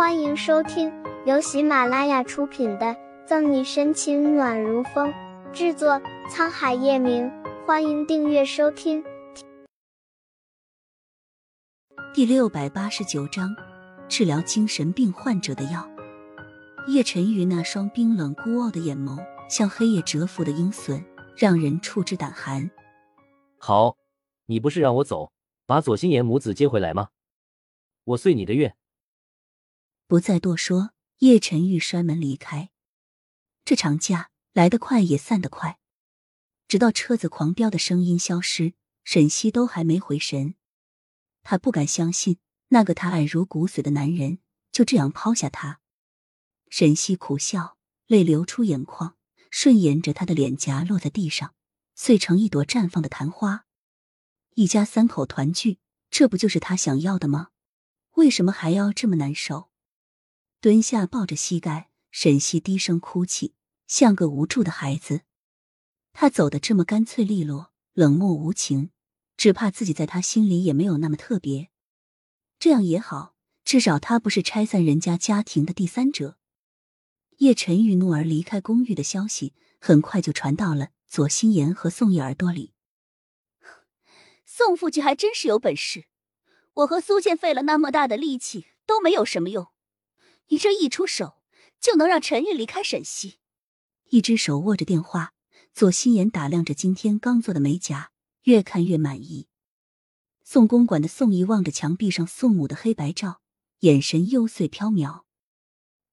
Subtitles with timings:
[0.00, 0.90] 欢迎收听
[1.26, 2.86] 由喜马拉雅出品的
[3.26, 5.12] 《赠你深情暖如风》，
[5.52, 7.30] 制作沧海夜明。
[7.66, 9.04] 欢迎订阅收听。
[12.14, 13.54] 第六百八十九章：
[14.08, 15.86] 治疗精神病患者的药。
[16.88, 21.04] 叶晨玉那双冰冷孤傲的眼眸，像黑夜蛰伏的鹰隼，
[21.36, 22.70] 让人触之胆寒。
[23.58, 23.98] 好，
[24.46, 25.30] 你不是让我走，
[25.66, 27.10] 把左心言母子接回来吗？
[28.04, 28.74] 我遂你的愿。
[30.10, 32.70] 不再多说，叶晨玉摔门离开。
[33.64, 35.78] 这场架来得快，也散得快。
[36.66, 40.56] 直到车子狂飙的声音消失，沈西都还没回神。
[41.44, 42.38] 他不敢相信，
[42.70, 44.40] 那个他爱如骨髓的男人
[44.72, 45.78] 就这样抛下他。
[46.68, 47.76] 沈西苦笑，
[48.08, 49.16] 泪流出眼眶，
[49.48, 51.54] 顺沿着他的脸颊落在地上，
[51.94, 53.64] 碎成一朵绽放的昙花。
[54.56, 55.78] 一家三口团聚，
[56.10, 57.50] 这不就是他想要的吗？
[58.16, 59.69] 为什么还要这么难受？
[60.62, 63.54] 蹲下抱着膝盖，沈西低声哭泣，
[63.86, 65.22] 像个无助的孩子。
[66.12, 68.90] 他走得这么干脆利落，冷漠无情，
[69.38, 71.70] 只怕自己在他心里也没有那么特别。
[72.58, 73.34] 这样也好，
[73.64, 76.36] 至少他不是拆散人家家庭的第三者。
[77.38, 82.74] 叶晨玉怒而离开公寓的消息很快就传到了左心言和宋毅耳朵里。
[84.44, 86.04] 宋副局还真是有本事，
[86.74, 89.68] 我和苏倩费了那么大的力气都没有什么用。
[90.50, 91.38] 你这一出手，
[91.80, 93.38] 就能让陈玉离开沈西。
[94.10, 95.32] 一只手握着电话，
[95.72, 98.10] 左心眼打量着今天刚做的美甲，
[98.42, 99.46] 越看越满意。
[100.42, 103.40] 宋公馆的宋姨望着墙壁上宋母的黑白照，
[103.80, 105.22] 眼神幽邃飘渺。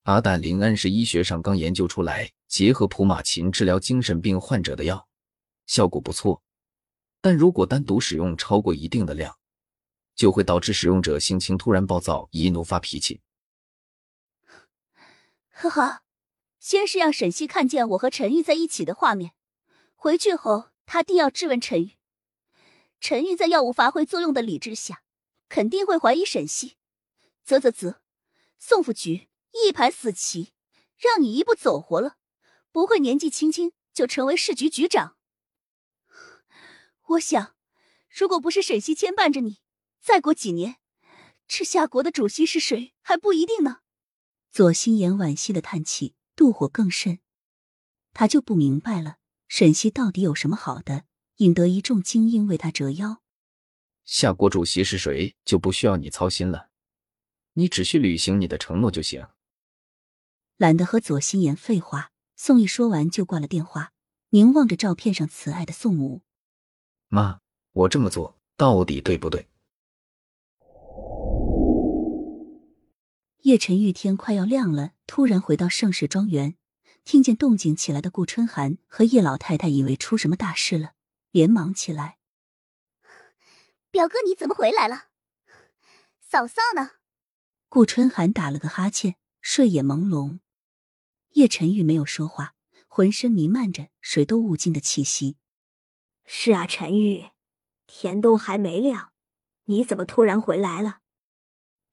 [0.04, 5.08] 阿胆林胺是医学上刚研究出来，结合普马嗪治疗精神病患者的药，
[5.66, 6.44] 效果不错。
[7.22, 9.36] 但如果单独使用超过一定的量，
[10.16, 13.20] 就会导致使用者性情突然暴躁，易怒发脾气。
[15.60, 16.04] 呵呵，
[16.60, 19.32] 先是让沈西看见我和陈玉在一起的画面，
[19.96, 21.98] 回去后他定要质问陈玉。
[23.02, 25.02] 陈玉在药物发挥作用的理智下，
[25.50, 26.78] 肯定会怀疑沈西。
[27.44, 27.96] 啧啧啧，
[28.60, 30.54] 宋副局一盘死棋，
[30.96, 32.18] 让你一步走活了，
[32.72, 35.18] 不会年纪轻轻就成为市局局长。
[37.08, 37.56] 我想，
[38.10, 39.58] 如果不是沈西牵绊着你，
[40.00, 40.76] 再过几年，
[41.48, 43.80] 这夏国的主席是谁还不一定呢。
[44.58, 47.20] 左心言惋惜的叹气，妒火更甚。
[48.12, 53.22] 他就不明白了，沈西到底有什么好的，引得一众精英为他折腰。
[54.04, 56.72] 夏国主席是谁，就不需要你操心了，
[57.54, 59.28] 你只需履行你的承诺就行。
[60.56, 63.94] 懒得和左心言废话，宋毅说完就挂了电话，
[64.30, 66.24] 凝望着照片上慈爱的宋母。
[67.10, 67.42] 妈，
[67.74, 69.48] 我这么做到底对不对？
[73.44, 76.56] 叶晨玉天快要亮了，突然回到盛世庄园，
[77.06, 80.94] 听见动静起来的顾春寒和叶老太太以为出什么大事了，
[81.32, 82.18] 连忙起来
[83.90, 85.06] ：“表哥，你怎么回来了？
[86.20, 86.92] 嫂嫂呢？”
[87.70, 90.40] 顾春寒打了个哈欠，睡眼朦胧。
[91.34, 92.56] 叶晨玉没有说话，
[92.88, 95.38] 浑身弥漫着水都悟尽的气息。
[96.26, 97.30] 是啊，陈玉，
[97.86, 99.14] 天都还没亮，
[99.66, 101.00] 你怎么突然回来了？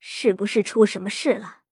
[0.06, 1.62] 是不是出什么事了？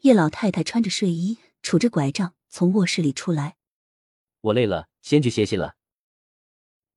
[0.00, 3.56] 叶老太太穿着睡衣，杵着拐杖从卧室里出来。
[4.42, 5.76] 我累了，先去歇息了。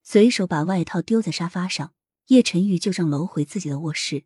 [0.03, 1.93] 随手把外套丢在沙发上，
[2.25, 4.25] 叶晨玉就上楼回自己的卧室。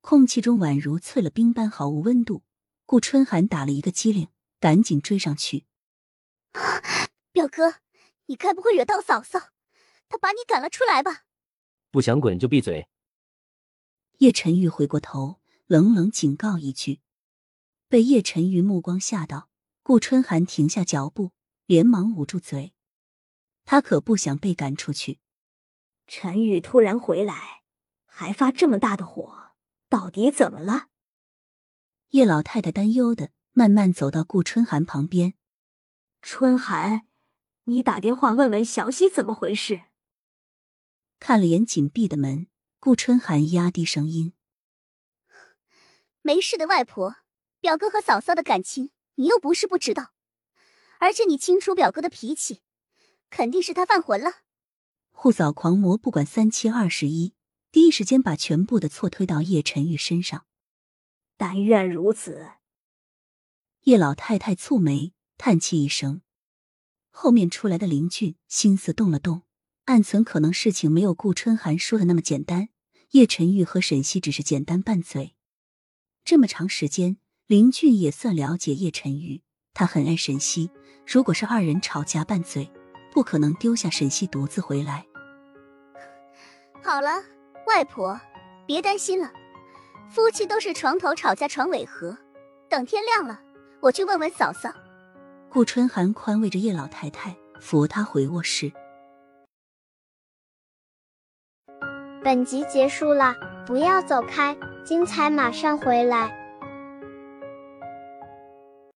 [0.00, 2.44] 空气中宛如淬了冰般，毫无温度。
[2.86, 4.28] 顾春寒打了一个激灵，
[4.60, 5.66] 赶紧追上去。
[7.32, 7.80] 表哥，
[8.26, 9.50] 你该不会惹到嫂嫂，
[10.08, 11.24] 她把你赶了出来吧？
[11.90, 12.86] 不想滚就闭嘴。
[14.20, 17.00] 叶晨玉回过头，冷冷警告一句，
[17.88, 19.48] 被叶晨玉目光吓到，
[19.82, 21.32] 顾春寒停下脚步，
[21.64, 22.74] 连忙捂住嘴。
[23.64, 25.20] 他可不想被赶出去。
[26.06, 27.62] 陈玉突然回来，
[28.04, 29.52] 还发这么大的火，
[29.88, 30.88] 到底怎么了？
[32.10, 35.32] 叶老太太担忧的慢慢走到顾春寒旁边。
[36.20, 37.06] 春寒，
[37.64, 39.84] 你打电话问问小溪怎么回事。
[41.18, 42.48] 看了眼紧闭的门。
[42.82, 44.32] 顾春寒压低声音
[46.22, 47.16] ：“没事的，外婆，
[47.60, 50.14] 表哥和嫂嫂的感情你又不是不知道，
[50.98, 52.62] 而且你清楚表哥的脾气，
[53.28, 54.44] 肯定是他犯浑了。”
[55.12, 57.34] 护嫂狂魔不管三七二十一，
[57.70, 60.46] 第一时间把全部的错推到叶晨玉身上。
[61.36, 62.52] 但愿如此。
[63.82, 66.22] 叶老太太蹙眉，叹气一声。
[67.10, 69.42] 后面出来的林俊心思动了动。
[69.90, 72.68] 暗存可能事情没有顾春寒说的那么简单，
[73.10, 75.34] 叶晨玉和沈西只是简单拌嘴。
[76.24, 77.16] 这么长时间，
[77.48, 79.42] 林俊也算了解叶晨玉，
[79.74, 80.70] 他很爱沈西。
[81.04, 82.70] 如果是二人吵架拌嘴，
[83.12, 85.04] 不可能丢下沈西独自回来。
[86.84, 87.10] 好了，
[87.66, 88.16] 外婆，
[88.68, 89.32] 别担心了，
[90.08, 92.16] 夫妻都是床头吵架床尾和。
[92.68, 93.40] 等天亮了，
[93.80, 94.72] 我去问问嫂嫂。
[95.48, 98.72] 顾春寒宽慰着叶老太太，扶她回卧室。
[102.22, 103.34] 本集结束了，
[103.66, 106.39] 不要走开，精彩马上回来。